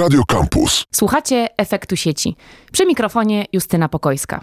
[0.00, 0.84] Radio Campus.
[0.94, 2.36] Słuchacie efektu sieci.
[2.72, 4.40] Przy mikrofonie Justyna Pokojska.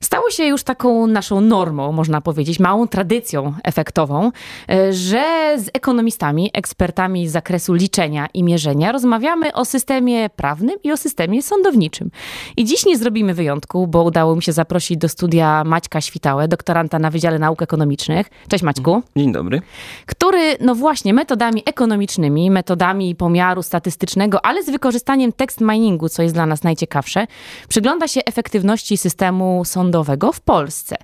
[0.00, 4.30] Stało się już taką naszą normą, można powiedzieć, małą tradycją efektową,
[4.70, 10.92] e, że z ekonomistami, ekspertami z zakresu liczenia i mierzenia rozmawiamy o systemie prawnym i
[10.92, 12.10] o systemie sądowniczym.
[12.56, 16.98] I dziś nie zrobimy wyjątku, bo udało mi się zaprosić do studia Maćka Świtałę, doktoranta
[16.98, 18.26] na Wydziale Nauk Ekonomicznych.
[18.48, 19.02] Cześć Maćku.
[19.16, 19.62] Dzień dobry.
[20.06, 24.91] Który, no właśnie, metodami ekonomicznymi, metodami pomiaru statystycznego, ale z wykorzystaniem
[25.36, 27.26] text miningu, co jest dla nas najciekawsze,
[27.68, 30.96] przygląda się efektywności systemu sądowego w Polsce.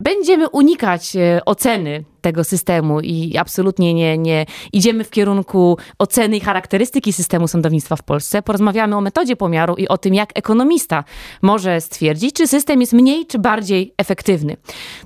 [0.00, 6.40] Będziemy unikać e, oceny tego systemu i absolutnie nie, nie idziemy w kierunku oceny i
[6.40, 8.42] charakterystyki systemu sądownictwa w Polsce.
[8.42, 11.04] Porozmawiamy o metodzie pomiaru i o tym, jak ekonomista
[11.42, 14.56] może stwierdzić, czy system jest mniej czy bardziej efektywny.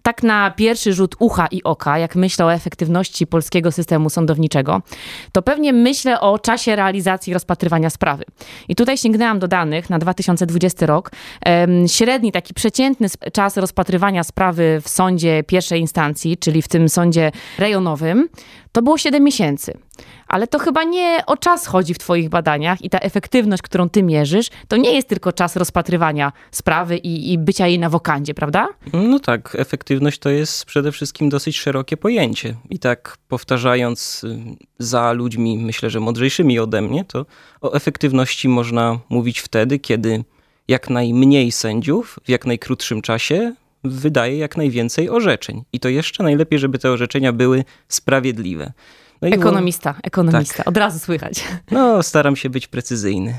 [0.03, 4.83] Tak na pierwszy rzut ucha i oka, jak myślę o efektywności polskiego systemu sądowniczego,
[5.33, 8.25] to pewnie myślę o czasie realizacji rozpatrywania sprawy.
[8.69, 11.11] I tutaj sięgnęłam do danych na 2020 rok.
[11.87, 17.33] Średni, taki przeciętny czas rozpatrywania sprawy w sądzie pierwszej instancji, czyli w tym sądzie sądzie
[17.59, 18.29] rejonowym,
[18.73, 19.79] to było 7 miesięcy.
[20.29, 24.03] Ale to chyba nie o czas chodzi w Twoich badaniach i ta efektywność, którą Ty
[24.03, 28.69] mierzysz, to nie jest tylko czas rozpatrywania sprawy i, i bycia jej na wokandzie, prawda?
[28.93, 32.55] No tak, efektywność to jest przede wszystkim dosyć szerokie pojęcie.
[32.71, 34.39] I tak powtarzając y,
[34.79, 37.27] za ludźmi, myślę, że mądrzejszymi ode mnie, to
[37.61, 40.25] o efektywności można mówić wtedy, kiedy
[40.69, 45.65] jak najmniej sędziów w jak najkrótszym czasie wydaje jak najwięcej orzeczeń.
[45.73, 48.73] I to jeszcze najlepiej, żeby te orzeczenia były sprawiedliwe.
[49.23, 50.69] No ekonomista, ekonomista, tak.
[50.69, 51.45] od razu słychać.
[51.71, 53.35] No, staram się być precyzyjny.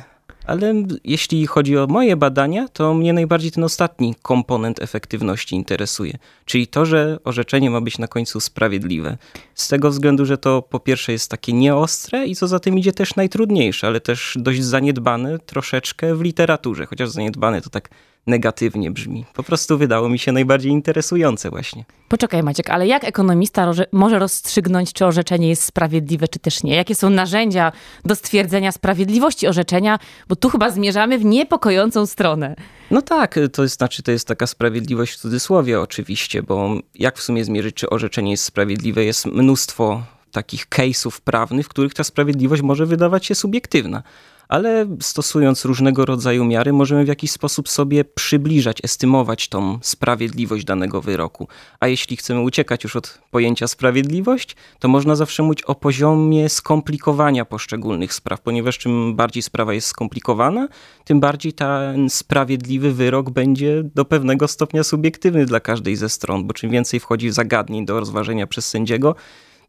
[0.45, 6.17] Ale jeśli chodzi o moje badania, to mnie najbardziej ten ostatni komponent efektywności interesuje.
[6.45, 9.17] Czyli to, że orzeczenie ma być na końcu sprawiedliwe.
[9.55, 12.91] Z tego względu, że to po pierwsze jest takie nieostre i co za tym idzie
[12.91, 16.85] też najtrudniejsze, ale też dość zaniedbane troszeczkę w literaturze.
[16.85, 17.89] Chociaż zaniedbane to tak
[18.27, 19.25] negatywnie brzmi.
[19.33, 21.85] Po prostu wydało mi się najbardziej interesujące właśnie.
[22.07, 26.75] Poczekaj Maciek, ale jak ekonomista może rozstrzygnąć, czy orzeczenie jest sprawiedliwe, czy też nie?
[26.75, 27.71] Jakie są narzędzia
[28.05, 29.99] do stwierdzenia sprawiedliwości orzeczenia?
[30.27, 32.55] Bo tu chyba zmierzamy w niepokojącą stronę.
[32.91, 37.23] No tak, to jest, znaczy to jest taka sprawiedliwość w cudzysłowie oczywiście, bo jak w
[37.23, 39.03] sumie zmierzyć, czy orzeczenie jest sprawiedliwe?
[39.03, 44.03] Jest mnóstwo takich case'ów prawnych, w których ta sprawiedliwość może wydawać się subiektywna
[44.51, 51.01] ale stosując różnego rodzaju miary, możemy w jakiś sposób sobie przybliżać, estymować tą sprawiedliwość danego
[51.01, 51.47] wyroku.
[51.79, 57.45] A jeśli chcemy uciekać już od pojęcia sprawiedliwość, to można zawsze mówić o poziomie skomplikowania
[57.45, 60.67] poszczególnych spraw, ponieważ czym bardziej sprawa jest skomplikowana,
[61.05, 66.53] tym bardziej ten sprawiedliwy wyrok będzie do pewnego stopnia subiektywny dla każdej ze stron, bo
[66.53, 69.15] czym więcej wchodzi zagadnień do rozważenia przez sędziego,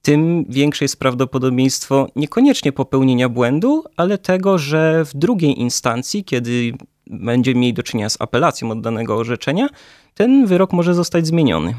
[0.03, 6.73] tym większe jest prawdopodobieństwo niekoniecznie popełnienia błędu, ale tego, że w drugiej instancji, kiedy
[7.07, 9.69] będziemy mieli do czynienia z apelacją od danego orzeczenia,
[10.15, 11.75] ten wyrok może zostać zmieniony.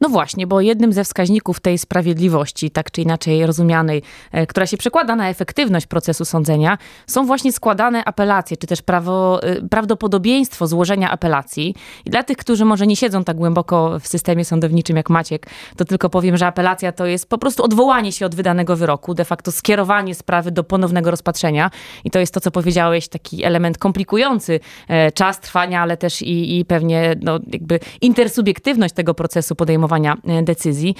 [0.00, 4.02] No właśnie, bo jednym ze wskaźników tej sprawiedliwości, tak czy inaczej rozumianej,
[4.32, 9.42] e, która się przekłada na efektywność procesu sądzenia, są właśnie składane apelacje, czy też prawo,
[9.42, 11.74] e, prawdopodobieństwo złożenia apelacji.
[12.04, 15.46] I dla tych, którzy może nie siedzą tak głęboko w systemie sądowniczym jak Maciek,
[15.76, 19.24] to tylko powiem, że apelacja to jest po prostu odwołanie się od wydanego wyroku, de
[19.24, 21.70] facto skierowanie sprawy do ponownego rozpatrzenia.
[22.04, 26.58] I to jest to, co powiedziałeś, taki element komplikujący e, czas trwania, ale też i,
[26.58, 30.94] i pewnie no, jakby intersubiektywność tego procesu podejmowania podejmowania e, decyzji.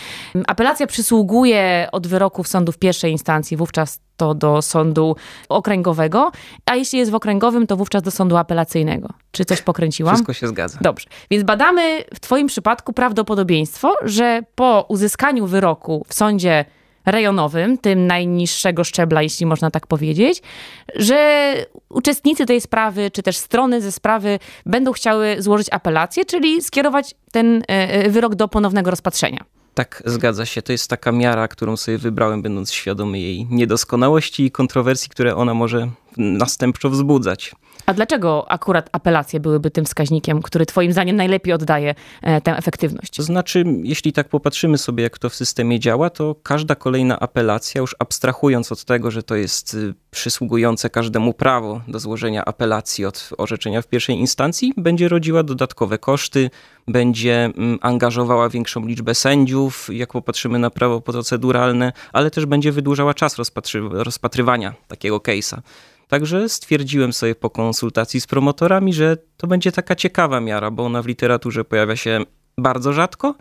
[0.47, 5.17] Apelacja przysługuje od wyroków sądów pierwszej instancji, wówczas to do sądu
[5.49, 6.33] okręgowego,
[6.67, 9.09] a jeśli jest w okręgowym, to wówczas do sądu apelacyjnego.
[9.31, 10.15] Czy coś pokręciłam?
[10.15, 10.79] Wszystko się zgadza.
[10.81, 11.07] Dobrze.
[11.31, 16.65] Więc badamy w Twoim przypadku prawdopodobieństwo, że po uzyskaniu wyroku w sądzie
[17.07, 20.43] rejonowym, tym najniższego szczebla, jeśli można tak powiedzieć,
[20.95, 21.53] że
[21.89, 27.63] uczestnicy tej sprawy, czy też strony ze sprawy będą chciały złożyć apelację, czyli skierować ten
[27.63, 29.45] e, e, wyrok do ponownego rozpatrzenia.
[29.75, 30.63] Tak, zgadza się.
[30.63, 35.55] To jest taka miara, którą sobie wybrałem, będąc świadomy jej niedoskonałości i kontrowersji, które ona
[35.55, 37.53] może następczo wzbudzać.
[37.87, 43.17] A dlaczego akurat apelacje byłyby tym wskaźnikiem, który Twoim zdaniem najlepiej oddaje e, tę efektywność?
[43.17, 47.81] To znaczy, jeśli tak popatrzymy sobie, jak to w systemie działa, to każda kolejna apelacja,
[47.81, 53.31] już abstrahując od tego, że to jest y, przysługujące każdemu prawo do złożenia apelacji od
[53.39, 56.51] orzeczenia w pierwszej instancji, będzie rodziła dodatkowe koszty,
[56.89, 63.15] będzie mm, angażowała większą liczbę sędziów, jak popatrzymy na prawo proceduralne, ale też będzie wydłużała
[63.15, 65.59] czas rozpatry rozpatrywania takiego case'a.
[66.09, 71.03] Także stwierdziłem sobie po konsultacji z promotorami, że to będzie taka ciekawa miara, bo ona
[71.03, 72.21] w literaturze pojawia się
[72.59, 73.35] bardzo rzadko,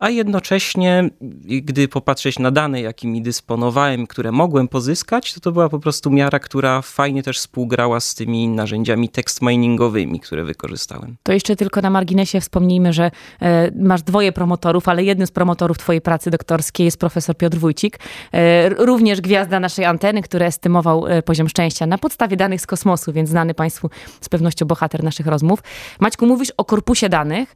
[0.00, 1.10] a jednocześnie,
[1.44, 6.38] gdy popatrzeć na dane, jakimi dysponowałem, które mogłem pozyskać, to to była po prostu miara,
[6.38, 11.16] która fajnie też współgrała z tymi narzędziami tekst miningowymi, które wykorzystałem.
[11.22, 13.10] To jeszcze tylko na marginesie wspomnijmy, że
[13.42, 17.98] e, masz dwoje promotorów, ale jednym z promotorów twojej pracy doktorskiej jest profesor Piotr Wójcik,
[18.32, 23.12] e, również gwiazda naszej anteny, który estymował e, poziom szczęścia na podstawie danych z kosmosu,
[23.12, 25.60] więc znany Państwu z pewnością bohater naszych rozmów.
[26.00, 27.54] Maćku, mówisz o korpusie danych,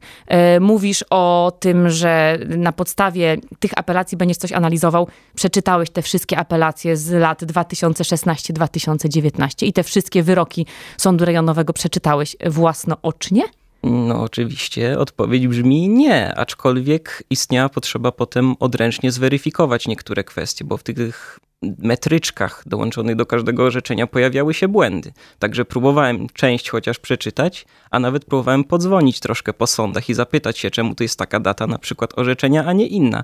[0.59, 5.07] mówisz o tym, że na podstawie tych apelacji będziesz coś analizował.
[5.35, 10.65] Przeczytałeś te wszystkie apelacje z lat 2016-2019 i te wszystkie wyroki
[10.97, 13.43] Sądu Rejonowego przeczytałeś własnoocznie?
[13.83, 20.83] No oczywiście odpowiedź brzmi nie, aczkolwiek istniała potrzeba potem odręcznie zweryfikować niektóre kwestie, bo w
[20.83, 21.39] tych
[21.77, 25.13] metryczkach dołączonych do każdego orzeczenia pojawiały się błędy.
[25.39, 30.71] Także próbowałem część chociaż przeczytać, a nawet próbowałem podzwonić troszkę po sądach i zapytać się,
[30.71, 33.23] czemu to jest taka data na przykład orzeczenia, a nie inna.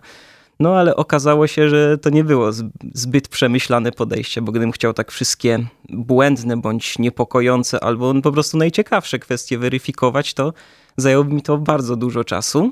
[0.59, 2.51] No ale okazało się, że to nie było
[2.93, 9.19] zbyt przemyślane podejście, bo gdybym chciał tak wszystkie błędne bądź niepokojące albo po prostu najciekawsze
[9.19, 10.53] kwestie weryfikować, to
[10.97, 12.71] zajęłoby mi to bardzo dużo czasu.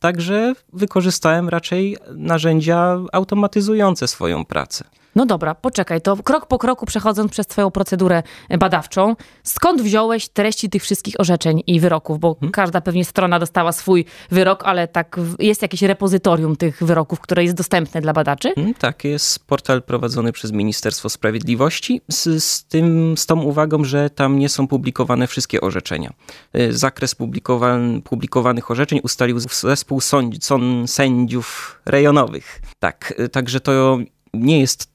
[0.00, 4.84] Także wykorzystałem raczej narzędzia automatyzujące swoją pracę.
[5.14, 8.22] No dobra, poczekaj, to krok po kroku przechodząc przez twoją procedurę
[8.58, 12.20] badawczą, skąd wziąłeś treści tych wszystkich orzeczeń i wyroków?
[12.20, 12.52] Bo hmm.
[12.52, 17.54] każda pewnie strona dostała swój wyrok, ale tak jest jakieś repozytorium tych wyroków, które jest
[17.54, 18.52] dostępne dla badaczy?
[18.54, 24.10] Hmm, tak, jest portal prowadzony przez Ministerstwo Sprawiedliwości z, z, tym, z tą uwagą, że
[24.10, 26.12] tam nie są publikowane wszystkie orzeczenia.
[26.56, 32.60] Y, zakres publikowan, publikowanych orzeczeń ustalił zespół sąd, sąd, sędziów rejonowych.
[32.78, 33.98] Tak, y, także to
[34.34, 34.93] nie jest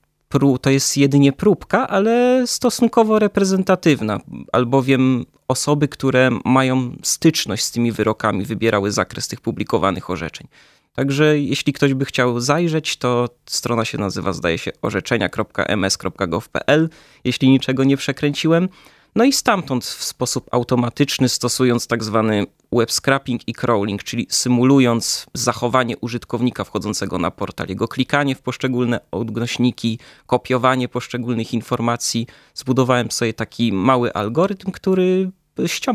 [0.61, 4.19] to jest jedynie próbka, ale stosunkowo reprezentatywna,
[4.51, 10.47] albowiem osoby, które mają styczność z tymi wyrokami, wybierały zakres tych publikowanych orzeczeń.
[10.93, 16.89] Także jeśli ktoś by chciał zajrzeć, to strona się nazywa, zdaje się, orzeczenia.ms.gov.pl,
[17.23, 18.69] jeśli niczego nie przekręciłem.
[19.15, 25.25] No i stamtąd w sposób automatyczny, stosując tak zwany web scrapping i crawling, czyli symulując
[25.33, 33.33] zachowanie użytkownika wchodzącego na portal, jego klikanie w poszczególne odnośniki, kopiowanie poszczególnych informacji, zbudowałem sobie
[33.33, 35.31] taki mały algorytm, który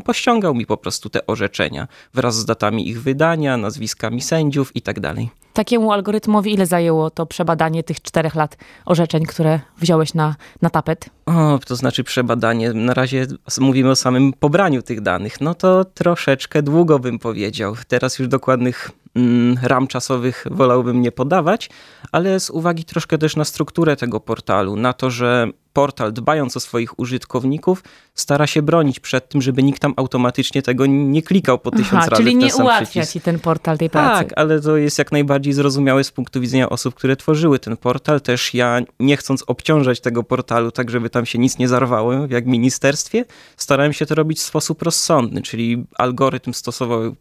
[0.05, 4.97] pościągał mi po prostu te orzeczenia wraz z datami ich wydania, nazwiskami sędziów i tak.
[5.55, 11.11] Takiemu algorytmowi ile zajęło to przebadanie tych czterech lat orzeczeń, które wziąłeś na, na tapet?
[11.27, 12.73] O, to znaczy przebadanie.
[12.73, 13.27] Na razie
[13.61, 15.41] mówimy o samym pobraniu tych danych.
[15.41, 17.75] No to troszeczkę długo bym powiedział.
[17.89, 18.91] Teraz już dokładnych
[19.63, 21.71] ram czasowych wolałbym nie podawać,
[22.13, 26.61] ale z uwagi troszkę też na strukturę tego portalu, na to, że portal, dbając o
[26.61, 27.83] swoich użytkowników,
[28.15, 32.07] stara się bronić przed tym, żeby nikt tam automatycznie tego nie klikał po tysiąc Aha,
[32.11, 32.23] razy.
[32.23, 33.13] Czyli nie ułatwia przycisk.
[33.13, 34.25] ci ten portal tej pracy.
[34.25, 38.21] Tak, ale to jest jak najbardziej zrozumiałe z punktu widzenia osób, które tworzyły ten portal.
[38.21, 42.47] Też ja, nie chcąc obciążać tego portalu tak, żeby tam się nic nie zarwało, jak
[42.47, 43.25] ministerstwie,
[43.57, 47.15] starałem się to robić w sposób rozsądny, czyli algorytm stosował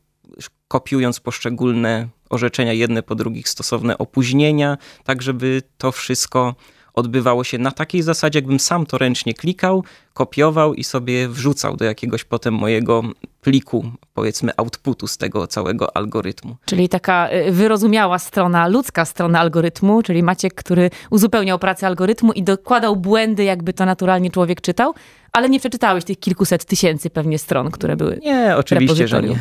[0.73, 6.55] kopiując poszczególne orzeczenia jedne po drugich, stosowne opóźnienia, tak żeby to wszystko
[6.93, 9.83] odbywało się na takiej zasadzie, jakbym sam to ręcznie klikał,
[10.13, 13.03] kopiował i sobie wrzucał do jakiegoś potem mojego
[13.41, 16.55] pliku, powiedzmy, outputu z tego całego algorytmu.
[16.65, 22.43] Czyli taka y, wyrozumiała strona, ludzka strona algorytmu, czyli Maciek, który uzupełniał pracę algorytmu i
[22.43, 24.93] dokładał błędy, jakby to naturalnie człowiek czytał,
[25.33, 28.19] ale nie przeczytałeś tych kilkuset tysięcy pewnie stron, które były.
[28.21, 29.40] Nie, oczywiście, że nie.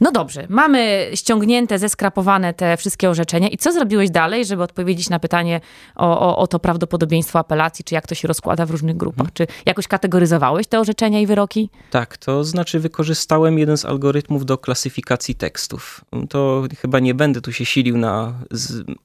[0.00, 3.48] No dobrze, mamy ściągnięte, zeskrapowane te wszystkie orzeczenia.
[3.48, 5.60] I co zrobiłeś dalej, żeby odpowiedzieć na pytanie
[5.96, 9.26] o, o, o to prawdopodobieństwo apelacji, czy jak to się rozkłada w różnych grupach?
[9.26, 9.32] Hmm.
[9.34, 11.70] Czy jakoś kategoryzowałeś te orzeczenia i wyroki?
[11.90, 16.04] Tak, to znaczy wykorzystałem jeden z algorytmów do klasyfikacji tekstów.
[16.28, 18.34] To chyba nie będę tu się silił na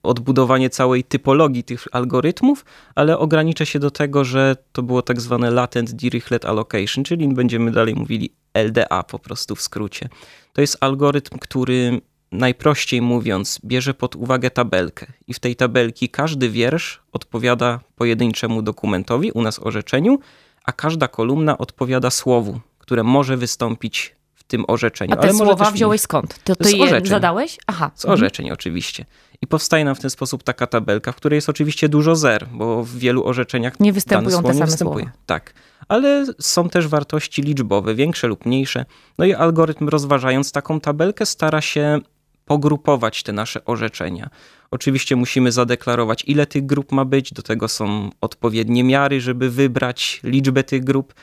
[0.03, 2.65] odbudowanie całej typologii tych algorytmów,
[2.95, 5.91] ale ograniczę się do tego, że to było tak zwane latent
[6.25, 10.09] Dirichlet allocation, czyli będziemy dalej mówili LDA po prostu w skrócie.
[10.53, 12.01] To jest algorytm, który
[12.31, 19.31] najprościej mówiąc bierze pod uwagę tabelkę i w tej tabelki każdy wiersz odpowiada pojedynczemu dokumentowi,
[19.31, 20.19] u nas orzeczeniu,
[20.65, 25.13] a każda kolumna odpowiada słowu, które może wystąpić w tym orzeczeniu.
[25.13, 26.43] A te Ale słowa wziąłeś skąd?
[26.43, 27.57] To ty je zadałeś?
[27.67, 27.91] Aha.
[27.95, 28.53] Z orzeczeń mhm.
[28.53, 29.05] oczywiście.
[29.41, 32.83] I powstaje nam w ten sposób taka tabelka, w której jest oczywiście dużo zer, bo
[32.83, 35.05] w wielu orzeczeniach nie występują te same występuje.
[35.05, 35.17] Słowa.
[35.25, 35.53] Tak
[35.87, 38.85] ale są też wartości liczbowe, większe lub mniejsze.
[39.17, 41.99] No i algorytm rozważając taką tabelkę stara się
[42.45, 44.29] pogrupować te nasze orzeczenia.
[44.71, 50.19] Oczywiście musimy zadeklarować, ile tych grup ma być, do tego są odpowiednie miary, żeby wybrać
[50.23, 51.13] liczbę tych grup.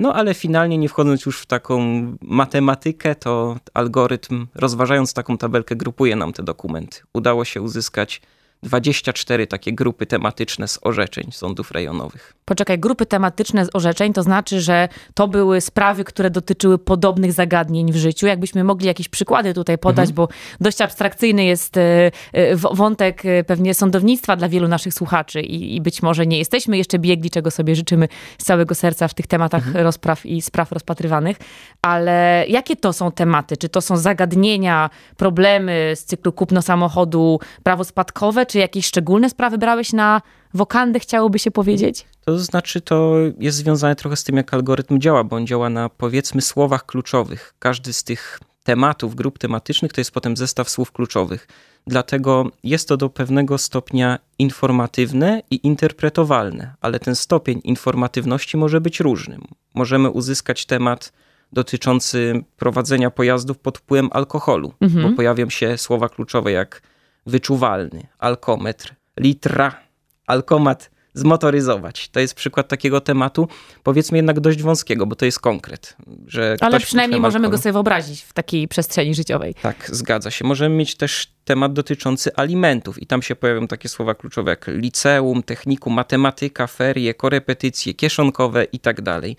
[0.00, 1.80] No ale finalnie, nie wchodząc już w taką
[2.20, 7.00] matematykę, to algorytm, rozważając taką tabelkę, grupuje nam te dokumenty.
[7.12, 8.20] Udało się uzyskać
[8.62, 12.34] 24 takie grupy tematyczne z orzeczeń sądów rejonowych.
[12.44, 17.92] Poczekaj, grupy tematyczne z orzeczeń to znaczy, że to były sprawy, które dotyczyły podobnych zagadnień
[17.92, 18.26] w życiu.
[18.26, 20.14] Jakbyśmy mogli jakieś przykłady tutaj podać, mhm.
[20.14, 20.28] bo
[20.60, 25.80] dość abstrakcyjny jest e, e, wątek e, pewnie sądownictwa dla wielu naszych słuchaczy i, i
[25.80, 29.66] być może nie jesteśmy jeszcze biegli, czego sobie życzymy z całego serca w tych tematach
[29.66, 29.84] mhm.
[29.84, 31.36] rozpraw i spraw rozpatrywanych,
[31.82, 33.56] ale jakie to są tematy?
[33.56, 39.58] Czy to są zagadnienia, problemy z cyklu kupno samochodu, prawo spadkowe, czy jakieś szczególne sprawy
[39.58, 40.22] brałeś na
[40.54, 42.06] wokandę, chciałoby się powiedzieć?
[42.24, 45.88] To znaczy, to jest związane trochę z tym, jak algorytm działa, bo on działa na
[45.88, 47.54] powiedzmy słowach kluczowych.
[47.58, 51.48] Każdy z tych tematów, grup tematycznych to jest potem zestaw słów kluczowych.
[51.86, 59.00] Dlatego jest to do pewnego stopnia informatywne i interpretowalne, ale ten stopień informatywności może być
[59.00, 59.38] różny.
[59.74, 61.12] Możemy uzyskać temat
[61.52, 65.10] dotyczący prowadzenia pojazdów pod wpływem alkoholu, mhm.
[65.10, 66.82] bo pojawią się słowa kluczowe jak
[67.28, 69.80] wyczuwalny, alkometr, litra,
[70.26, 72.08] alkomat zmotoryzować.
[72.08, 73.48] To jest przykład takiego tematu,
[73.82, 75.96] powiedzmy jednak dość wąskiego, bo to jest konkret.
[76.26, 77.58] Że Ale przynajmniej możemy alkohol.
[77.58, 79.54] go sobie wyobrazić w takiej przestrzeni życiowej.
[79.62, 80.44] Tak, zgadza się.
[80.44, 85.42] Możemy mieć też temat dotyczący alimentów i tam się pojawią takie słowa kluczowe jak liceum,
[85.42, 89.36] technikum, matematyka, ferie, korepetycje, kieszonkowe i tak dalej.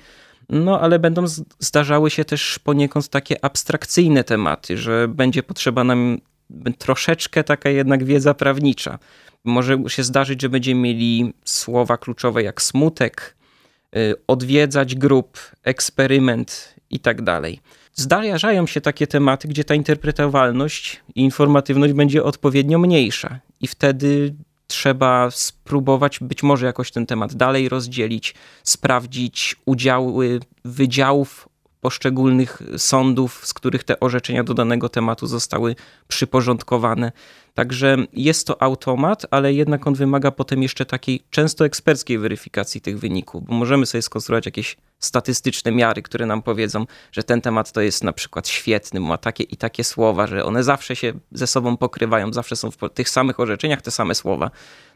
[0.49, 1.25] No, ale będą
[1.59, 6.17] zdarzały się też poniekąd takie abstrakcyjne tematy, że będzie potrzeba nam
[6.77, 8.99] troszeczkę taka jednak wiedza prawnicza.
[9.43, 13.35] Może się zdarzyć, że będziemy mieli słowa kluczowe jak smutek,
[13.95, 17.59] y, odwiedzać grup, eksperyment i tak dalej.
[17.93, 24.35] Zdarzają się takie tematy, gdzie ta interpretowalność i informatywność będzie odpowiednio mniejsza, i wtedy
[24.67, 31.48] trzeba spróbować być może jakoś ten temat dalej rozdzielić, sprawdzić udziały wydziałów
[31.81, 35.75] poszczególnych sądów, z których te orzeczenia do danego tematu zostały
[36.07, 37.11] przyporządkowane.
[37.53, 42.99] Także jest to automat, ale jednak on wymaga potem jeszcze takiej często eksperckiej weryfikacji tych
[42.99, 47.81] wyników, bo możemy sobie skonstruować jakieś statystyczne miary, które nam powiedzą, że ten temat to
[47.81, 51.77] jest na przykład świetny, ma takie i takie słowa, że one zawsze się ze sobą
[51.77, 54.51] pokrywają, zawsze są w tych samych orzeczeniach te same słowa.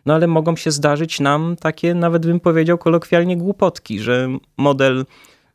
[0.06, 5.06] No ale mogą się zdarzyć nam takie, nawet bym powiedział kolokwialnie, głupotki, że model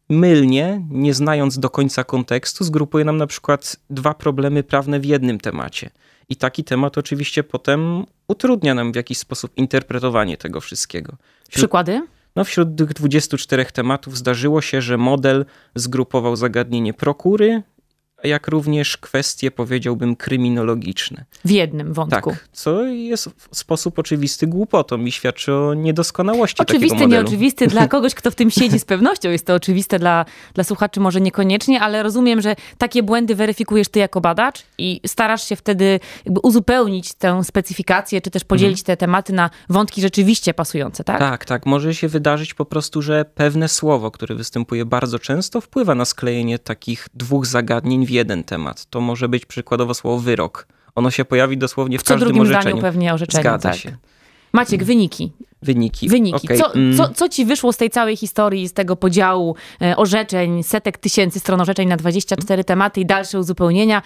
[0.09, 5.39] mylnie, nie znając do końca kontekstu, zgrupuje nam na przykład dwa problemy prawne w jednym
[5.39, 5.91] temacie.
[6.29, 11.17] I taki temat oczywiście potem utrudnia nam w jakiś sposób interpretowanie tego wszystkiego.
[11.41, 12.07] Wśród, Przykłady?
[12.37, 17.63] No, wśród tych 24 tematów zdarzyło się, że model zgrupował zagadnienie prokury,
[18.25, 21.25] jak również kwestie, powiedziałbym, kryminologiczne.
[21.45, 22.31] W jednym wątku.
[22.31, 27.23] Tak, co jest w sposób oczywisty głupotą i świadczy o niedoskonałości Oczywisty, takiego modelu.
[27.23, 29.31] nieoczywisty dla kogoś, kto w tym siedzi z pewnością.
[29.31, 33.99] Jest to oczywiste dla, dla słuchaczy może niekoniecznie, ale rozumiem, że takie błędy weryfikujesz ty
[33.99, 39.33] jako badacz i starasz się wtedy jakby uzupełnić tę specyfikację, czy też podzielić te tematy
[39.33, 41.19] na wątki rzeczywiście pasujące, tak?
[41.19, 41.67] Tak, tak.
[41.67, 46.59] Może się wydarzyć po prostu, że pewne słowo, które występuje bardzo często, wpływa na sklejenie
[46.59, 48.87] takich dwóch zagadnień w jeden temat.
[48.87, 50.67] To może być przykładowo słowo wyrok.
[50.95, 52.63] Ono się pojawi dosłownie w, w każdym drugim orzeczeniu.
[52.63, 53.79] zdaniu pewnie orzeczenie, Zgadza tak.
[53.79, 53.97] się.
[54.53, 55.33] Maciek, wyniki.
[55.63, 56.09] Wyniki.
[56.09, 56.47] Wyniki.
[56.47, 56.59] Okay.
[56.59, 56.97] Co, mm.
[56.97, 61.41] co, co ci wyszło z tej całej historii, z tego podziału e, orzeczeń, setek tysięcy
[61.41, 64.03] stron orzeczeń na 24 tematy i dalsze uzupełnienia?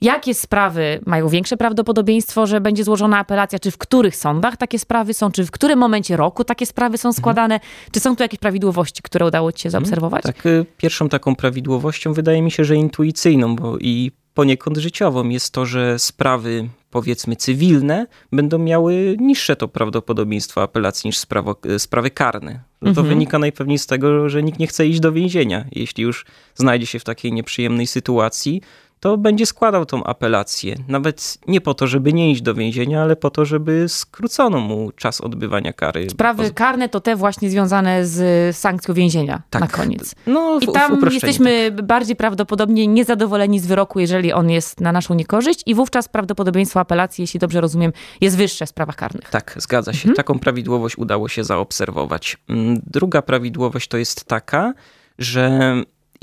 [0.00, 3.58] Jakie sprawy mają większe prawdopodobieństwo, że będzie złożona apelacja?
[3.58, 5.32] Czy w których sądach takie sprawy są?
[5.32, 7.54] Czy w którym momencie roku takie sprawy są składane?
[7.54, 7.72] Mhm.
[7.92, 9.84] Czy są tu jakieś prawidłowości, które udało ci się mhm.
[9.84, 10.22] zaobserwować?
[10.22, 15.52] Tak, y, pierwszą taką prawidłowością wydaje mi się, że intuicyjną, bo i poniekąd życiową jest
[15.52, 22.10] to, że sprawy powiedzmy cywilne będą miały niższe to prawdopodobieństwo apelacji niż sprawo, y, sprawy
[22.10, 22.60] karne.
[22.82, 23.08] No to mhm.
[23.08, 25.64] wynika najpewniej z tego, że nikt nie chce iść do więzienia.
[25.72, 28.62] Jeśli już znajdzie się w takiej nieprzyjemnej sytuacji,
[29.04, 30.76] to będzie składał tą apelację.
[30.88, 34.92] Nawet nie po to, żeby nie iść do więzienia, ale po to, żeby skrócono mu
[34.92, 36.10] czas odbywania kary.
[36.10, 39.60] Sprawy karne to te właśnie związane z sankcją więzienia tak.
[39.60, 40.14] na koniec.
[40.26, 41.86] No, w, I tam jesteśmy tak.
[41.86, 47.22] bardziej prawdopodobnie niezadowoleni z wyroku, jeżeli on jest na naszą niekorzyść i wówczas prawdopodobieństwo apelacji,
[47.22, 49.30] jeśli dobrze rozumiem, jest wyższe w sprawach karnych.
[49.30, 50.08] Tak, zgadza się.
[50.08, 50.16] Mhm.
[50.16, 52.36] Taką prawidłowość udało się zaobserwować.
[52.48, 54.74] Mm, druga prawidłowość to jest taka,
[55.18, 55.74] że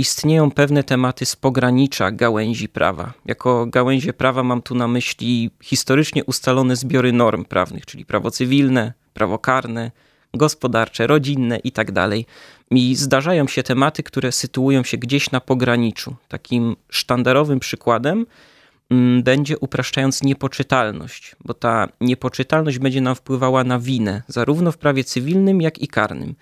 [0.02, 3.14] istnieją pewne tematy z pogranicza gałęzi prawa.
[3.26, 8.94] Jako gałęzie prawa mam tu na myśli historycznie ustalone zbiory norm prawnych, czyli prawo cywilne,
[9.14, 9.92] prawo karne,
[10.34, 11.94] gospodarcze, rodzinne itd.
[11.94, 12.12] Tak
[12.72, 16.16] I zdarzają się tematy, które sytuują się gdzieś na pograniczu.
[16.28, 18.26] Takim sztandarowym przykładem
[18.90, 25.04] mm, będzie upraszczając niepoczytalność, bo ta niepoczytalność będzie nam wpływała na winę, zarówno w prawie
[25.04, 26.36] cywilnym, jak i karnym.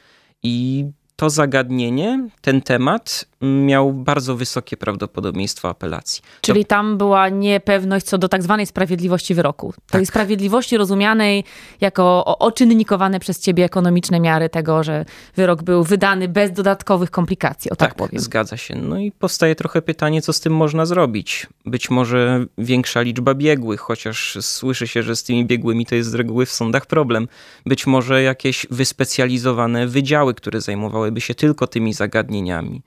[0.44, 0.86] I
[1.16, 6.22] to zagadnienie, ten temat miał bardzo wysokie prawdopodobieństwo apelacji.
[6.42, 6.70] Czyli to...
[6.70, 9.74] tam była niepewność co do tak zwanej sprawiedliwości wyroku.
[9.74, 9.92] Tak.
[9.92, 11.44] Tej sprawiedliwości rozumianej
[11.82, 15.06] jako oczynnikowane przez ciebie ekonomiczne miary tego, że
[15.36, 18.22] wyrok był wydany bez dodatkowych komplikacji, o tak, tak powiem.
[18.22, 18.76] zgadza się.
[18.76, 21.48] No i powstaje trochę pytanie, co z tym można zrobić.
[21.66, 26.14] Być może większa liczba biegłych, chociaż słyszy się, że z tymi biegłymi to jest z
[26.14, 27.28] reguły w sądach problem.
[27.66, 32.82] Być może jakieś wyspecjalizowane wydziały, które zajmowałyby się tylko tymi zagadnieniami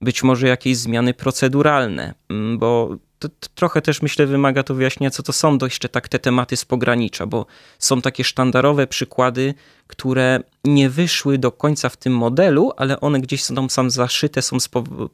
[0.00, 5.10] być może jakieś zmiany proceduralne, mm, bo to, to trochę też myślę wymaga to wyjaśnienia,
[5.10, 7.46] co to są jeszcze tak te tematy z pogranicza, bo
[7.78, 9.54] są takie sztandarowe przykłady,
[9.86, 14.56] które nie wyszły do końca w tym modelu, ale one gdzieś są tam zaszyte, są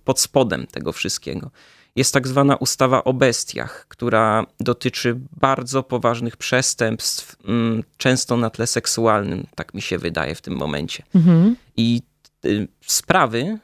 [0.05, 1.51] pod spodem tego wszystkiego.
[1.97, 8.67] Jest tak zwana ustawa o bestiach, która dotyczy bardzo poważnych przestępstw, mm, często na tle
[8.67, 11.03] seksualnym, tak mi się wydaje w tym momencie.
[11.15, 11.57] Mhm.
[11.77, 12.03] I
[12.45, 13.59] y, sprawy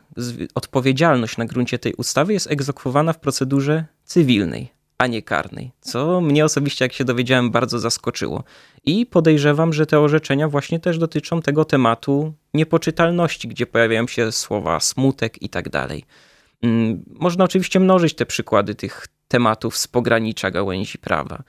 [0.55, 6.45] odpowiedzialność na gruncie tej ustawy jest egzekwowana w procedurze cywilnej, a nie karnej, co mnie
[6.45, 8.45] osobiście, jak się dowiedziałem, bardzo zaskoczyło.
[8.85, 14.81] I podejrzewam, że te orzeczenia właśnie też dotyczą tego tematu niepoczytalności, gdzie pojawiają się słowa
[14.81, 16.05] smutek i tak dalej.
[16.63, 21.43] Mm, można oczywiście mnożyć te przykłady tych tematów z pogranicza gałęzi prawa.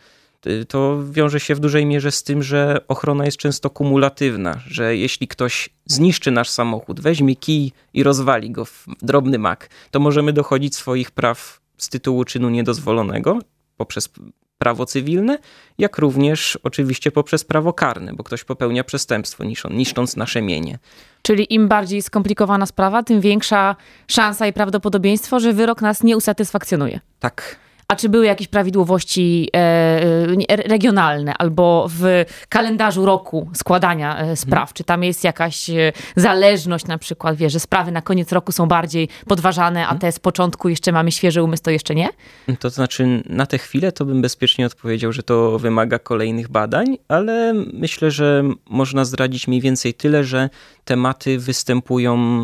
[0.47, 4.95] Y, to wiąże się w dużej mierze z tym, że ochrona jest często kumulatywna, że
[4.97, 10.33] jeśli ktoś zniszczy nasz samochód, weźmie kij i rozwali go w drobny mak, to możemy
[10.33, 13.39] dochodzić swoich praw z tytułu czynu niedozwolonego
[13.77, 14.09] poprzez
[14.57, 15.37] prawo cywilne,
[15.77, 20.79] jak również oczywiście poprzez prawo karne, bo ktoś popełnia przestępstwo niszcząc nasze mienie.
[21.21, 23.75] Czyli im bardziej skomplikowana sprawa, tym większa
[24.07, 26.99] szansa i prawdopodobieństwo, że wyrok nas nie usatysfakcjonuje.
[27.19, 27.62] Tak.
[27.87, 29.57] A czy były jakieś prawidłowości e,
[30.49, 34.59] e regionalne albo w kalendarzu roku składania e, spraw?
[34.59, 34.73] Hmm.
[34.73, 38.67] Czy tam jest jakaś e, zależność na przykład, wie, że sprawy na koniec roku są
[38.67, 39.99] bardziej podważane, a hmm.
[39.99, 42.09] te z początku jeszcze mamy świeży umysł, to jeszcze nie?
[42.59, 47.53] To znaczy na tę chwilę to bym bezpiecznie odpowiedział, że to wymaga kolejnych badań, ale
[47.73, 50.49] myślę, że można zdradzić mniej więcej tyle, że
[50.85, 52.43] tematy występują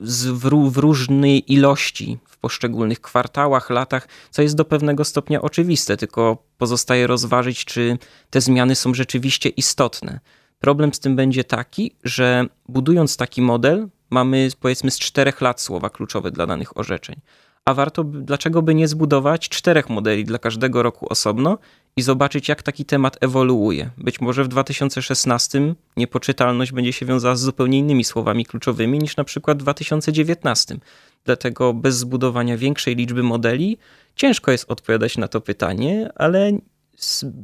[0.00, 7.06] w, w różnej ilości poszczególnych kwartałach, latach, co jest do pewnego stopnia oczywiste, tylko pozostaje
[7.06, 7.98] rozważyć, czy
[8.30, 10.20] te zmiany są rzeczywiście istotne.
[10.60, 15.90] Problem z tym będzie taki, że budując taki model, mamy powiedzmy z czterech lat słowa
[15.90, 17.20] kluczowe dla danych orzeczeń.
[17.64, 21.58] A warto, dlaczego by nie zbudować czterech modeli dla każdego roku osobno
[21.98, 23.90] i zobaczyć, jak taki temat ewoluuje.
[23.98, 29.24] Być może w 2016 niepoczytalność będzie się wiązała z zupełnie innymi słowami kluczowymi niż na
[29.24, 30.78] przykład w 2019.
[31.24, 33.78] Dlatego bez zbudowania większej liczby modeli
[34.16, 36.52] ciężko jest odpowiadać na to pytanie, ale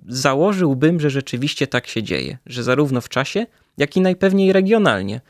[0.08, 3.46] założyłbym, że rzeczywiście tak się dzieje, że zarówno w czasie,
[3.78, 5.20] jak i najpewniej regionalnie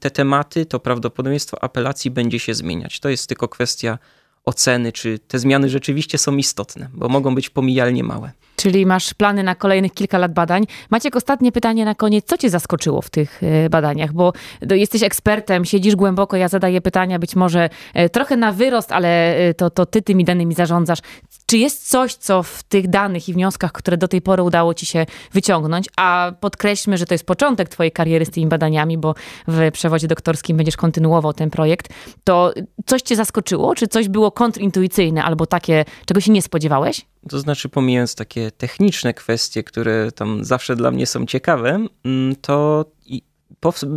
[0.00, 3.00] te tematy, to prawdopodobieństwo apelacji będzie się zmieniać.
[3.00, 3.98] To jest tylko kwestia
[4.44, 8.32] oceny, czy te zmiany rzeczywiście są istotne, bo mogą być pomijalnie małe.
[8.58, 10.66] Czyli masz plany na kolejnych kilka lat badań.
[10.90, 12.24] Maciek, ostatnie pytanie na koniec.
[12.26, 14.12] Co cię zaskoczyło w tych e, badaniach?
[14.12, 14.32] Bo
[14.70, 19.54] jesteś ekspertem, siedzisz głęboko, ja zadaję pytania być może e, trochę na wyrost, ale e,
[19.54, 20.98] to, to ty tymi danymi zarządzasz.
[21.46, 24.86] Czy jest coś, co w tych danych i wnioskach, które do tej pory udało ci
[24.86, 29.14] się wyciągnąć, a podkreślmy, że to jest początek twojej kariery z tymi badaniami, bo
[29.48, 31.88] w przewodzie doktorskim będziesz kontynuował ten projekt,
[32.24, 32.52] to
[32.86, 33.74] coś cię zaskoczyło?
[33.74, 37.06] Czy coś było kontrintuicyjne albo takie, czego się nie spodziewałeś?
[37.28, 42.84] To znaczy, pomijając takie techniczne kwestie, które tam zawsze dla mnie są ciekawe, mm, to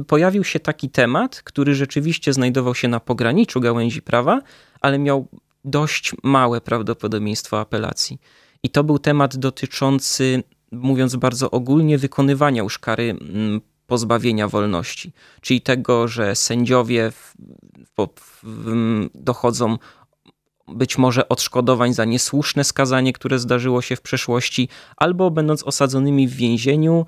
[0.08, 4.42] pojawił się taki temat, który rzeczywiście znajdował się na pograniczu gałęzi prawa,
[4.82, 5.28] ale miał
[5.66, 8.20] dość małe prawdopodobieństwo apelacji.
[8.64, 15.62] I to był temat dotyczący, mówiąc bardzo ogólnie, wykonywania już kary mm, pozbawienia wolności, czyli
[15.62, 17.34] tego, że sędziowie w,
[17.98, 18.08] w,
[18.44, 19.78] w, dochodzą
[20.76, 26.36] być może odszkodowań za niesłuszne skazanie, które zdarzyło się w przeszłości, albo będąc osadzonymi w
[26.36, 27.06] więzieniu,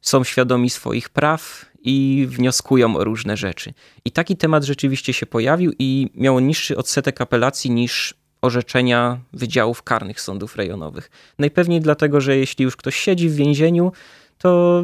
[0.00, 3.74] są świadomi swoich praw i wnioskują o różne rzeczy.
[4.04, 10.20] I taki temat rzeczywiście się pojawił i miało niższy odsetek apelacji niż orzeczenia wydziałów karnych
[10.20, 11.10] sądów rejonowych.
[11.38, 13.92] Najpewniej dlatego, że jeśli już ktoś siedzi w więzieniu,
[14.38, 14.82] to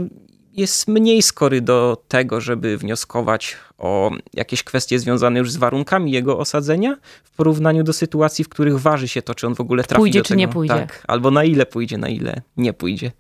[0.52, 6.38] jest mniej skory do tego, żeby wnioskować o jakieś kwestie związane już z warunkami jego
[6.38, 10.00] osadzenia, w porównaniu do sytuacji, w których waży się to, czy on w ogóle trafi
[10.00, 10.28] pójdzie, do tego.
[10.28, 10.74] czy nie pójdzie.
[10.74, 13.12] Tak, albo na ile pójdzie, na ile nie pójdzie.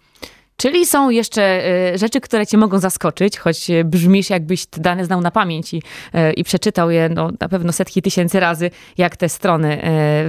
[0.60, 5.20] Czyli są jeszcze y, rzeczy, które cię mogą zaskoczyć, choć brzmisz jakbyś te dane znał
[5.20, 9.28] na pamięć i, y, i przeczytał je no, na pewno setki tysięcy razy, jak te
[9.28, 9.80] strony y,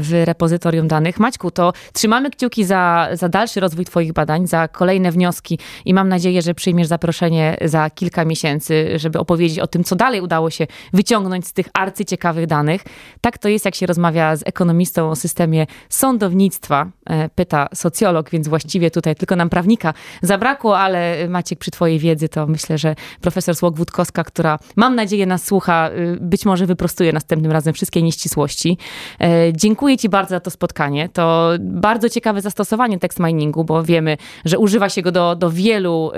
[0.01, 1.19] w repozytorium danych.
[1.19, 6.09] Maćku, to trzymamy kciuki za, za dalszy rozwój twoich badań, za kolejne wnioski i mam
[6.09, 10.67] nadzieję, że przyjmiesz zaproszenie za kilka miesięcy, żeby opowiedzieć o tym, co dalej udało się
[10.93, 12.83] wyciągnąć z tych arcyciekawych danych.
[13.21, 16.87] Tak to jest, jak się rozmawia z ekonomistą o systemie sądownictwa,
[17.35, 22.47] pyta socjolog, więc właściwie tutaj tylko nam prawnika zabrakło, ale Maciek przy twojej wiedzy to
[22.47, 27.73] myślę, że profesor Słok-Wódkowska, która mam nadzieję nas słucha, y, być może wyprostuje następnym razem
[27.73, 28.77] wszystkie nieścisłości.
[29.21, 31.09] E, dziękuję ci bardzo za to spotkanie.
[31.09, 36.11] To bardzo ciekawe zastosowanie tekst miningu, bo wiemy, że używa się go do, do wielu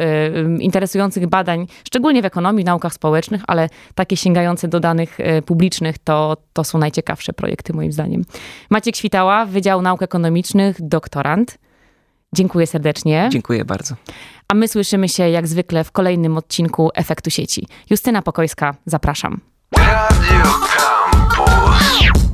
[0.60, 5.98] y, interesujących badań, szczególnie w ekonomii, naukach społecznych, ale takie sięgające do danych y, publicznych
[5.98, 8.22] to, to są najciekawsze projekty moim zdaniem.
[8.70, 11.63] Maciek Świtała, Wydział Nauk Ekonomicznych, doktorant.
[12.34, 13.30] Dziękuję serdecznie.
[13.32, 13.96] Dziękuję bardzo.
[14.48, 17.68] A my słyszymy się jak zwykle w kolejnym odcinku Efektu Sieci.
[17.90, 19.42] Justyna Pokojska, zapraszam.
[19.78, 20.44] Radio
[20.76, 22.33] Campus.